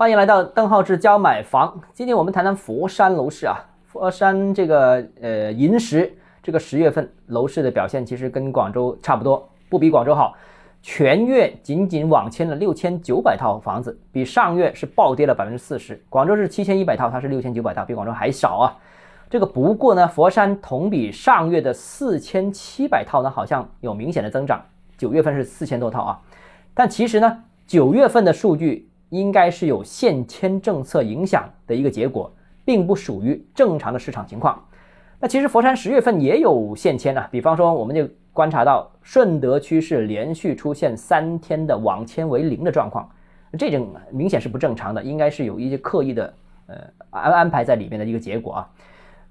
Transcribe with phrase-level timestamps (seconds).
[0.00, 1.78] 欢迎来到邓浩志教买房。
[1.92, 3.54] 今天我们谈谈佛山楼市啊，
[3.84, 6.10] 佛山这个呃银石
[6.42, 10.34] 这个十月份楼市的表现其实跟广州差不多，不比广州好。
[10.80, 16.02] 全月仅仅网签了六千九百套房子，比上月是暴跌了百分之四十。
[16.08, 18.72] 广州是七千一百套，它是六千九百套，比广州还少啊。
[19.28, 24.64] 这个不过呢，佛山同比上月的四千七百套呢，好像有明显的增长。
[24.96, 26.20] 九月份是四千多套啊，
[26.72, 32.32] 但其实呢，九月份的数据应该是有限迁政策影响的一个结果，
[32.64, 34.64] 并不属于正常的市场情况。
[35.20, 38.08] 那其实佛山十月份也有限迁啊，比方说我们就。
[38.32, 43.10] 观察到顺德区是连续出现三天的网签为零的状况，
[43.58, 46.32] 这种明显是不正常的，应该是有一些刻意的
[46.68, 46.76] 呃
[47.10, 48.70] 安安排在里面的一个结果啊。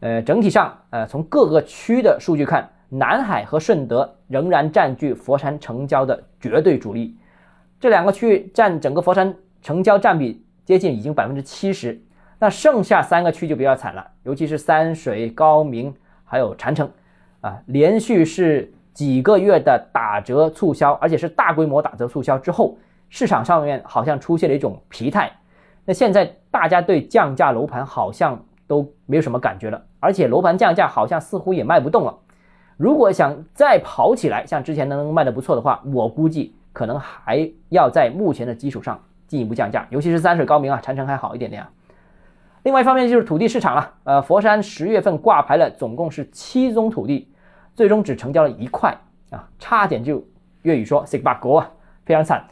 [0.01, 7.17] 呃，整体上呃从各个区的数据看，南海和顺德仍然占据佛山成交的绝对主力，
[7.79, 12.01] 这两个区域占整个佛山成交占比接近已经百分之七十。
[12.39, 15.93] 那剩下三个区就比较惨了，尤其是三水、高明
[16.23, 16.89] 还有禅城
[17.41, 18.73] 啊，连续是。
[18.91, 25.31] 几个月的打折促销，而且是大规模打折促销之后，市场上面好像出现了一种疲态。
[25.85, 32.13] 那现在大家对降价楼盘好像都没有什么感觉了，而且楼盘降价好像似乎也卖不动了。
[32.75, 41.71] 如果想再跑起来，像之前能卖的不错的话，我估计可能还要在目前的基础上进一步降价，尤其是三水高明啊，长城还好一点点啊。
[42.63, 47.31] 另外一方面就是土地市场了，呃，佛山十月份挂牌了，总共是七宗土地。
[47.75, 48.93] 最终只成交了一块
[49.29, 50.21] 啊，差点就
[50.63, 51.71] 粤语说 “sick bug” 啊，
[52.03, 52.45] 非常惨。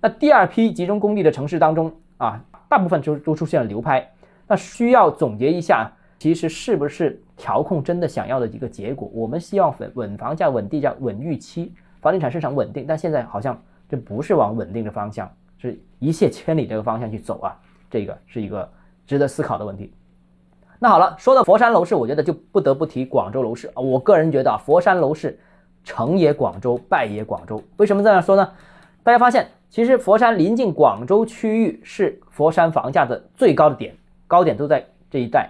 [0.00, 4.10] 那第二批集中供地的城市当中啊，大部分就都出现了流拍。
[4.48, 5.88] 那需要总结一下，
[6.18, 9.08] 其实是不是调控真的想要的一个结果？
[9.14, 12.84] 我们希望稳稳房价、稳地价、稳预期，房地产市场稳定。
[12.84, 13.56] 但现在好像
[13.88, 15.30] 这不是往稳定的方向，
[15.62, 17.56] 是一泻千里这个方向去走啊，
[17.88, 18.68] 这个是一个
[19.06, 19.92] 值得思考的问题。
[20.80, 23.76] 那好了，说到佛山楼市，我觉得就不得不提广州楼市啊。
[23.76, 25.38] 我个人觉得啊，佛山楼市
[25.84, 27.62] 成也广州，败也广州。
[27.76, 28.52] 为什么这样说呢？
[29.04, 33.94] 大家发现，其实佛山临近广州区域是佛山房价的最高的点，
[34.26, 35.48] 高点都在这一带。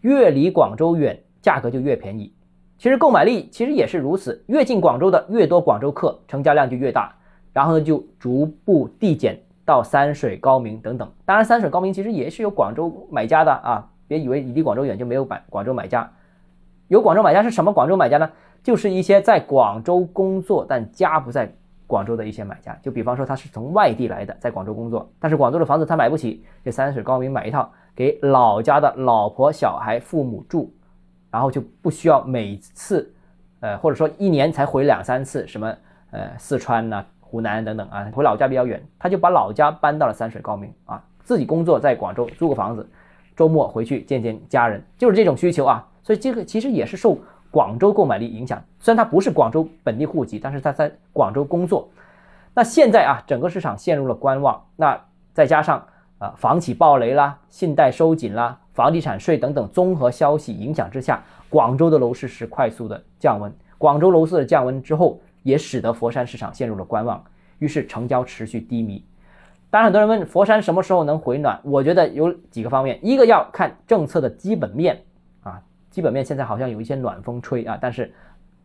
[0.00, 2.32] 越离广州远，价格就越便宜。
[2.78, 7.14] 其实购买力其实也是如此，越近广州的越多广州客，成交量就越大。
[7.52, 9.38] 然后呢，就逐步递减
[9.70, 11.08] 到三水、高明等等。
[11.24, 13.88] 当然，三水、高明其实也是有广州买家的啊。
[14.08, 16.10] 别以为你离广州远就没有买广州买家，
[16.88, 18.28] 有广州买家是什么广州买家呢？
[18.64, 21.48] 就是一些在广州工作但家不在
[21.86, 22.76] 广州的一些买家。
[22.82, 30.74] 就比方说他是从外地来的，在广州工作，但是广州的房子他买不起，这三水高明买一套给老家的老婆小孩父母住，
[31.30, 33.14] 然后就不需要每次，
[33.60, 35.72] 呃或者说一年才回两三次，什么
[36.10, 42.88] 呃四川呐、湖南等等啊，回老家比较远，他就把老家搬到了三水高明啊，自己工作在广州租个房子。
[43.36, 47.16] 周末回去见见家人，就是这种需求啊，所以这个其实也是受
[47.50, 48.62] 广州购买力影响。
[48.78, 51.88] 虽然他不是广州本地户籍，但是他在广州工作。
[52.52, 54.62] 那现在啊，整个市场陷入了观望。
[54.76, 55.00] 那
[55.32, 55.86] 再加上
[56.18, 63.50] 啊，房企暴雷啦，信贷收紧啦，房地产税等等综合消息影响之下，广州的楼市是快速的降温。
[63.78, 67.24] 广州楼市的降温之后，也使得佛山市场陷入了观望，
[67.58, 69.04] 于是成交持续低迷。
[69.70, 71.60] 当然，很多人问佛山什么时候能回暖？
[71.62, 75.00] 我觉得有几个方面，一个要看政策的基本面
[75.42, 78.12] 啊，基本面现在好像有一些暖风吹啊，但是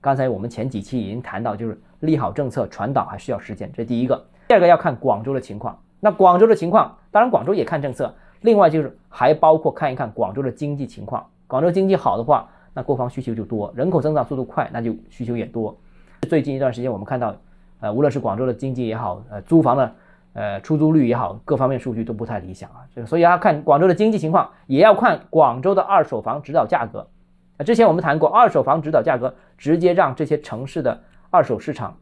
[0.02, 4.26] 刚才我们前几期已经谈到，就是利好政策传导还需要时间，这第一个。
[4.48, 11.26] 第二个要看广州的情况，那广州的情况，当然广州也看政策，另外就是还包括看一看广州的经济情况。
[11.46, 15.78] 广州经济好的话，那购房需求就多，人口增长速度快，那就需求也多。
[16.26, 17.36] 最近一段时间我们看到，
[17.80, 19.96] 呃，无论是广州的经济也好，呃，租房的。
[20.38, 22.84] 呃，出租率也好，各方面数据都不太理想啊。
[23.06, 27.08] 所以要看广州的经济情况，也要看广州的二手房指导价格。
[27.56, 31.96] 啊，之前我们谈过，二手房指导价格直接让这些城市的二手市场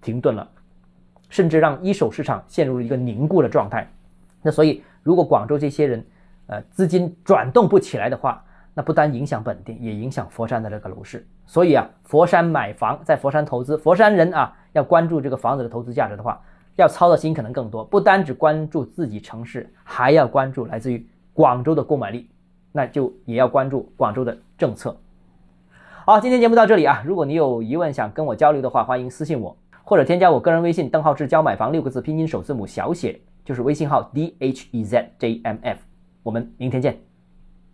[0.00, 0.48] 停顿了，
[1.28, 3.88] 甚至让一手市场陷入了一个凝固的状态。
[4.42, 6.04] 那所以，如果广州这些人，
[6.48, 8.44] 呃，资金转动不起来的话，
[8.78, 11.26] 那不单影响本地，也影响佛山的这个楼市。
[11.46, 16.40] 所以啊，佛山买房，在佛山投资，佛山人啊，要关注这个房子的投资价值的话。
[16.76, 22.30] 要操的心可能更多，不单只关注自己城市，还要关注来自于广州的购买力，
[22.70, 24.96] 那就也要关注广州的政策。
[26.06, 35.80] 好，今天节目到这里啊，如果你有疑问想跟我交流的话，欢迎私信我，或者添加我个人微信邓浩志教买房六个字拼音首字母小写，就是微信号 d h e z j m f，
[36.22, 37.07] 我们明天见。